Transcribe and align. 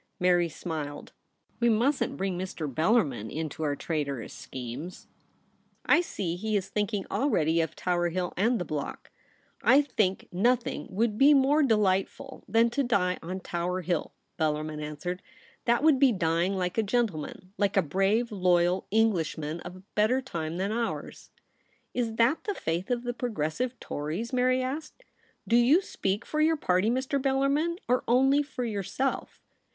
Mary 0.19 0.49
smiled.' 0.49 1.11
We 1.59 1.69
mustn't 1.69 2.17
bring 2.17 2.35
Mr. 2.35 2.65
Bellarmin 2.67 3.29
into 3.29 3.61
our 3.61 3.75
traitorous 3.75 4.33
schemes. 4.33 5.05
I 5.85 6.01
see 6.01 6.35
he 6.35 6.57
is 6.57 6.71
thinkinof 6.71 7.05
already 7.11 7.61
of 7.61 7.75
Tower 7.75 8.09
Hill 8.09 8.33
and 8.35 8.57
the 8.57 8.65
block.'' 8.65 9.11
I 9.73 9.83
think 9.83 10.27
nothing 10.31 10.87
would 10.89 11.19
be 11.19 11.35
more 11.35 11.61
delightful 11.61 12.41
76 12.47 12.47
THE 12.47 12.51
REBEL 12.51 12.61
ROSE. 12.63 12.63
than 12.63 12.69
to 12.71 12.89
die 12.89 13.19
on 13.21 13.39
Tower 13.41 13.81
Hill,' 13.81 14.13
Bellarmin 14.39 14.81
an 14.83 14.95
swered; 14.97 15.19
'that 15.65 15.83
would 15.83 15.99
be 15.99 16.11
dying 16.11 16.55
like 16.55 16.79
a 16.79 16.81
gentle 16.81 17.19
man— 17.19 17.51
like 17.59 17.77
a 17.77 17.83
brave 17.83 18.31
loyal 18.31 18.87
Englishman 18.89 19.59
of 19.59 19.75
a 19.75 19.83
better 19.93 20.19
time 20.19 20.57
than 20.57 20.71
ours.' 20.71 21.29
* 21.63 21.93
Is 21.93 22.15
that 22.15 22.45
the 22.45 22.55
faith 22.55 22.89
of 22.89 23.03
the 23.03 23.13
Progressive 23.13 23.79
Tories?' 23.79 24.33
Mary 24.33 24.63
asked.' 24.63 25.03
Do 25.47 25.57
you 25.57 25.79
speak 25.79 26.25
for 26.25 26.41
your 26.41 26.57
party, 26.57 26.89
Mr. 26.89 27.21
Bellarmin, 27.21 27.77
or 27.87 28.03
only 28.07 28.41
for 28.41 28.65
your 28.65 28.81
self 28.81 29.43